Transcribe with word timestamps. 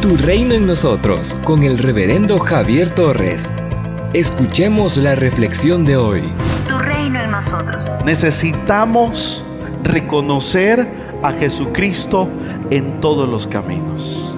Tu 0.00 0.16
reino 0.16 0.54
en 0.54 0.64
nosotros 0.64 1.36
con 1.42 1.64
el 1.64 1.76
reverendo 1.76 2.38
Javier 2.38 2.90
Torres. 2.90 3.52
Escuchemos 4.12 4.96
la 4.96 5.16
reflexión 5.16 5.84
de 5.84 5.96
hoy. 5.96 6.32
Tu 6.68 6.78
reino 6.78 7.20
en 7.20 7.32
nosotros. 7.32 7.84
Necesitamos 8.04 9.44
reconocer 9.82 10.86
a 11.24 11.32
Jesucristo 11.32 12.28
en 12.70 13.00
todos 13.00 13.28
los 13.28 13.48
caminos. 13.48 14.32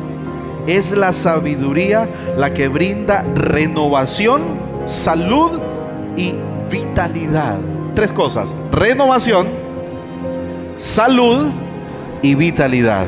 Es 0.66 0.92
la 0.92 1.12
sabiduría 1.12 2.08
la 2.38 2.54
que 2.54 2.68
brinda 2.68 3.22
renovación, 3.34 4.40
salud 4.86 5.60
y 6.16 6.36
vitalidad. 6.70 7.58
Tres 7.94 8.12
cosas. 8.12 8.56
Renovación, 8.72 9.46
salud 10.78 11.50
y 12.22 12.34
vitalidad. 12.34 13.06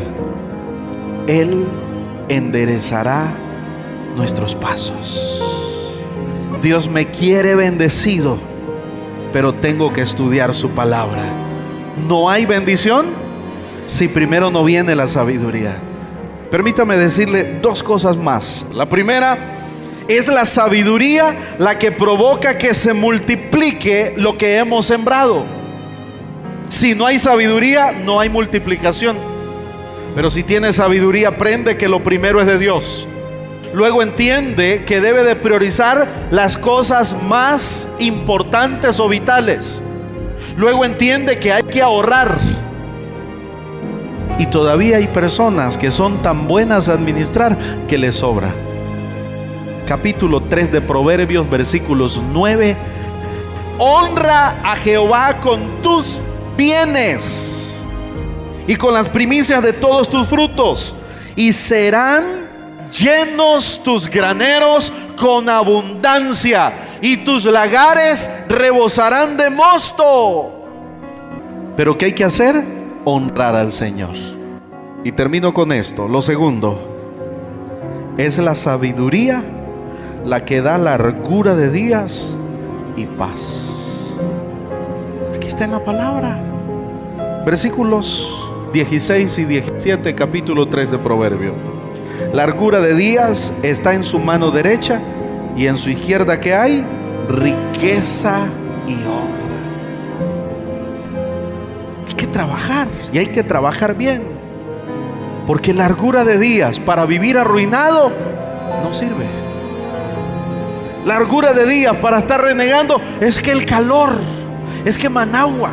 Él 1.26 1.66
enderezará 2.28 3.32
nuestros 4.16 4.54
pasos. 4.54 5.42
Dios 6.60 6.88
me 6.88 7.10
quiere 7.10 7.54
bendecido, 7.54 8.38
pero 9.32 9.52
tengo 9.52 9.92
que 9.92 10.02
estudiar 10.02 10.54
su 10.54 10.70
palabra. 10.70 11.24
No 12.08 12.30
hay 12.30 12.46
bendición 12.46 13.06
si 13.86 14.08
primero 14.08 14.50
no 14.50 14.64
viene 14.64 14.94
la 14.94 15.08
sabiduría. 15.08 15.76
Permítame 16.50 16.96
decirle 16.96 17.58
dos 17.60 17.82
cosas 17.82 18.16
más. 18.16 18.66
La 18.72 18.88
primera 18.88 19.38
es 20.06 20.28
la 20.28 20.44
sabiduría 20.44 21.36
la 21.58 21.78
que 21.78 21.90
provoca 21.90 22.58
que 22.58 22.74
se 22.74 22.92
multiplique 22.92 24.14
lo 24.16 24.36
que 24.36 24.58
hemos 24.58 24.86
sembrado. 24.86 25.44
Si 26.68 26.94
no 26.94 27.06
hay 27.06 27.18
sabiduría, 27.18 27.92
no 27.92 28.20
hay 28.20 28.28
multiplicación. 28.28 29.31
Pero 30.14 30.28
si 30.28 30.42
tiene 30.42 30.72
sabiduría, 30.72 31.28
aprende 31.28 31.76
que 31.76 31.88
lo 31.88 32.02
primero 32.02 32.40
es 32.40 32.46
de 32.46 32.58
Dios. 32.58 33.08
Luego 33.72 34.02
entiende 34.02 34.84
que 34.84 35.00
debe 35.00 35.24
de 35.24 35.36
priorizar 35.36 36.06
las 36.30 36.58
cosas 36.58 37.16
más 37.22 37.88
importantes 37.98 39.00
o 39.00 39.08
vitales. 39.08 39.82
Luego 40.58 40.84
entiende 40.84 41.38
que 41.38 41.52
hay 41.52 41.62
que 41.62 41.80
ahorrar. 41.80 42.36
Y 44.38 44.46
todavía 44.46 44.98
hay 44.98 45.08
personas 45.08 45.78
que 45.78 45.90
son 45.90 46.20
tan 46.20 46.46
buenas 46.46 46.88
a 46.88 46.92
administrar 46.92 47.56
que 47.88 47.96
les 47.96 48.16
sobra. 48.16 48.52
Capítulo 49.86 50.42
3 50.42 50.70
de 50.70 50.80
Proverbios, 50.82 51.48
versículos 51.48 52.20
9. 52.32 52.76
Honra 53.78 54.60
a 54.62 54.76
Jehová 54.76 55.40
con 55.40 55.80
tus 55.80 56.20
bienes 56.56 57.71
y 58.66 58.76
con 58.76 58.94
las 58.94 59.08
primicias 59.08 59.62
de 59.62 59.72
todos 59.72 60.08
tus 60.08 60.26
frutos. 60.26 60.94
Y 61.36 61.52
serán 61.52 62.48
llenos 62.92 63.82
tus 63.82 64.08
graneros 64.08 64.92
con 65.16 65.48
abundancia 65.48 66.72
y 67.00 67.18
tus 67.18 67.44
lagares 67.44 68.30
rebosarán 68.48 69.36
de 69.36 69.50
mosto. 69.50 70.50
Pero 71.76 71.96
¿qué 71.96 72.06
hay 72.06 72.12
que 72.12 72.24
hacer? 72.24 72.62
Honrar 73.04 73.56
al 73.56 73.72
Señor. 73.72 74.14
Y 75.04 75.12
termino 75.12 75.52
con 75.52 75.72
esto. 75.72 76.06
Lo 76.06 76.20
segundo, 76.20 76.92
es 78.18 78.38
la 78.38 78.54
sabiduría 78.54 79.42
la 80.24 80.44
que 80.44 80.62
da 80.62 80.78
largura 80.78 81.56
de 81.56 81.70
días 81.70 82.36
y 82.96 83.06
paz. 83.06 84.14
Aquí 85.34 85.48
está 85.48 85.64
en 85.64 85.72
la 85.72 85.82
palabra. 85.82 86.38
Versículos 87.44 88.41
16 88.72 89.38
y 89.38 89.44
17, 89.44 90.14
capítulo 90.14 90.66
3 90.66 90.92
de 90.92 90.98
Proverbio. 90.98 91.54
Largura 92.32 92.80
de 92.80 92.94
días 92.94 93.52
está 93.62 93.92
en 93.92 94.02
su 94.02 94.18
mano 94.18 94.50
derecha 94.50 95.00
y 95.54 95.66
en 95.66 95.76
su 95.76 95.90
izquierda 95.90 96.40
que 96.40 96.54
hay 96.54 96.82
riqueza 97.28 98.48
y 98.86 98.94
honra. 98.94 99.42
Hay 102.08 102.14
que 102.14 102.26
trabajar 102.26 102.88
y 103.12 103.18
hay 103.18 103.26
que 103.26 103.42
trabajar 103.42 103.94
bien. 103.94 104.22
Porque 105.46 105.74
largura 105.74 106.24
de 106.24 106.38
días 106.38 106.80
para 106.80 107.04
vivir 107.04 107.36
arruinado 107.36 108.10
no 108.82 108.92
sirve. 108.94 109.26
Largura 111.04 111.52
de 111.52 111.66
días 111.66 111.96
para 111.96 112.20
estar 112.20 112.40
renegando 112.40 112.98
es 113.20 113.42
que 113.42 113.50
el 113.50 113.66
calor, 113.66 114.12
es 114.86 114.96
que 114.96 115.10
Managua, 115.10 115.72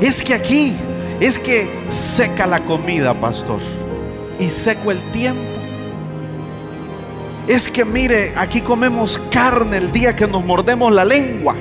es 0.00 0.20
que 0.22 0.34
aquí, 0.34 0.76
es 1.20 1.38
que 1.38 1.68
seca 1.90 2.46
la 2.46 2.64
comida, 2.64 3.14
pastor, 3.14 3.60
y 4.38 4.48
seco 4.48 4.90
el 4.90 4.98
tiempo. 5.10 5.42
Es 7.46 7.68
que 7.68 7.84
mire, 7.84 8.32
aquí 8.36 8.60
comemos 8.60 9.20
carne 9.30 9.76
el 9.76 9.92
día 9.92 10.16
que 10.16 10.26
nos 10.26 10.44
mordemos 10.44 10.92
la 10.92 11.04
lengua. 11.04 11.54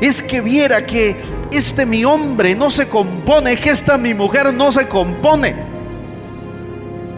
Es 0.00 0.22
que 0.22 0.40
viera 0.40 0.86
que 0.86 1.16
este 1.50 1.84
mi 1.84 2.04
hombre 2.04 2.54
no 2.54 2.70
se 2.70 2.88
compone, 2.88 3.56
que 3.56 3.70
esta 3.70 3.98
mi 3.98 4.14
mujer 4.14 4.52
no 4.54 4.70
se 4.70 4.88
compone. 4.88 5.54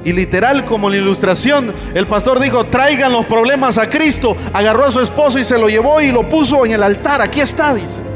Y 0.04 0.12
literal, 0.12 0.64
como 0.64 0.90
la 0.90 0.96
ilustración, 0.96 1.72
el 1.94 2.08
pastor 2.08 2.40
dijo, 2.40 2.64
traigan 2.66 3.12
los 3.12 3.24
problemas 3.26 3.78
a 3.78 3.88
Cristo. 3.88 4.36
Agarró 4.52 4.86
a 4.86 4.90
su 4.90 5.00
esposo 5.00 5.38
y 5.38 5.44
se 5.44 5.56
lo 5.58 5.68
llevó 5.68 6.00
y 6.00 6.10
lo 6.10 6.28
puso 6.28 6.66
en 6.66 6.72
el 6.72 6.82
altar. 6.82 7.22
Aquí 7.22 7.40
está, 7.40 7.72
dice. 7.72 8.11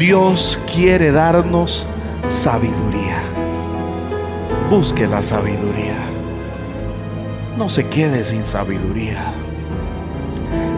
Dios 0.00 0.58
quiere 0.74 1.12
darnos 1.12 1.86
sabiduría. 2.30 3.20
Busque 4.70 5.06
la 5.06 5.20
sabiduría. 5.20 5.98
No 7.58 7.68
se 7.68 7.86
quede 7.86 8.24
sin 8.24 8.42
sabiduría. 8.42 9.34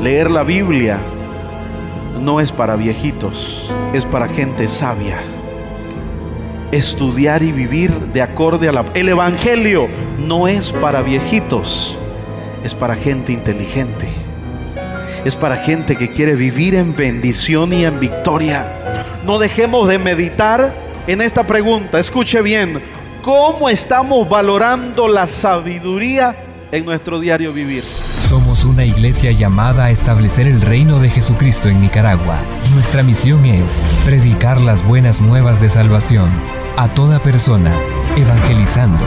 Leer 0.02 0.28
la 0.28 0.42
Biblia 0.42 0.98
no 2.20 2.40
es 2.40 2.50
para 2.50 2.74
viejitos, 2.74 3.70
es 3.92 4.04
para 4.04 4.26
gente 4.26 4.66
sabia. 4.66 5.18
Estudiar 6.72 7.44
y 7.44 7.52
vivir 7.52 7.92
de 7.92 8.22
acorde 8.22 8.68
a 8.68 8.72
la... 8.72 8.86
El 8.92 9.08
Evangelio 9.08 9.86
no 10.18 10.48
es 10.48 10.72
para 10.72 11.00
viejitos, 11.00 11.96
es 12.64 12.74
para 12.74 12.96
gente 12.96 13.32
inteligente. 13.32 14.08
Es 15.24 15.36
para 15.36 15.58
gente 15.58 15.94
que 15.94 16.10
quiere 16.10 16.34
vivir 16.34 16.74
en 16.74 16.96
bendición 16.96 17.72
y 17.72 17.84
en 17.84 18.00
victoria. 18.00 18.81
No 19.24 19.38
dejemos 19.38 19.88
de 19.88 19.98
meditar 19.98 20.74
en 21.06 21.20
esta 21.20 21.46
pregunta. 21.46 21.98
Escuche 22.00 22.42
bien, 22.42 22.82
¿cómo 23.22 23.68
estamos 23.68 24.28
valorando 24.28 25.06
la 25.06 25.28
sabiduría 25.28 26.34
en 26.72 26.84
nuestro 26.84 27.20
diario 27.20 27.52
vivir? 27.52 27.84
Somos 28.28 28.64
una 28.64 28.84
iglesia 28.84 29.30
llamada 29.30 29.84
a 29.84 29.90
establecer 29.90 30.48
el 30.48 30.60
reino 30.60 30.98
de 30.98 31.08
Jesucristo 31.08 31.68
en 31.68 31.80
Nicaragua. 31.80 32.38
Nuestra 32.74 33.04
misión 33.04 33.44
es 33.44 33.84
predicar 34.04 34.60
las 34.60 34.84
buenas 34.84 35.20
nuevas 35.20 35.60
de 35.60 35.70
salvación 35.70 36.28
a 36.76 36.92
toda 36.92 37.20
persona, 37.20 37.72
evangelizando, 38.16 39.04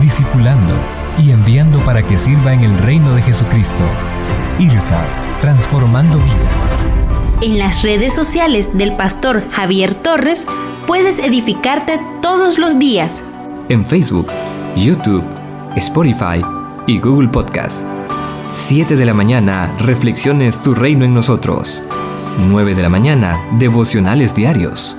discipulando 0.00 0.74
y 1.18 1.30
enviando 1.30 1.78
para 1.84 2.02
que 2.02 2.18
sirva 2.18 2.52
en 2.52 2.64
el 2.64 2.76
reino 2.78 3.14
de 3.14 3.22
Jesucristo. 3.22 3.84
IRSA, 4.58 5.04
transformando 5.40 6.18
vidas. 6.18 7.01
En 7.42 7.58
las 7.58 7.82
redes 7.82 8.14
sociales 8.14 8.70
del 8.72 8.94
pastor 8.94 9.42
Javier 9.50 9.96
Torres 9.96 10.46
puedes 10.86 11.18
edificarte 11.18 11.98
todos 12.22 12.56
los 12.56 12.78
días. 12.78 13.24
En 13.68 13.84
Facebook, 13.84 14.28
YouTube, 14.76 15.24
Spotify 15.74 16.40
y 16.86 17.00
Google 17.00 17.30
Podcast. 17.30 17.84
7 18.54 18.94
de 18.94 19.04
la 19.04 19.12
mañana, 19.12 19.74
Reflexiones 19.80 20.62
Tu 20.62 20.72
Reino 20.72 21.04
en 21.04 21.14
Nosotros. 21.14 21.82
9 22.46 22.76
de 22.76 22.82
la 22.82 22.88
mañana, 22.88 23.36
Devocionales 23.58 24.36
Diarios. 24.36 24.96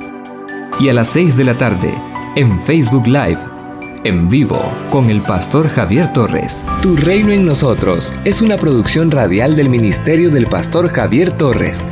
Y 0.82 0.90
a 0.90 0.94
las 0.94 1.08
6 1.12 1.38
de 1.38 1.46
la 1.46 1.54
tarde, 1.54 1.94
en 2.36 2.62
Facebook 2.64 3.08
Live, 3.08 3.40
en 4.04 4.28
vivo, 4.28 4.60
con 4.92 5.10
el 5.10 5.22
pastor 5.22 5.70
Javier 5.70 6.12
Torres. 6.12 6.62
Tu 6.82 6.98
Reino 6.98 7.32
en 7.32 7.46
Nosotros 7.46 8.12
es 8.26 8.42
una 8.42 8.58
producción 8.58 9.12
radial 9.12 9.56
del 9.56 9.70
Ministerio 9.70 10.30
del 10.30 10.48
Pastor 10.48 10.90
Javier 10.90 11.32
Torres, 11.32 11.88